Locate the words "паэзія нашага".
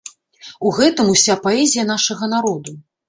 1.45-2.31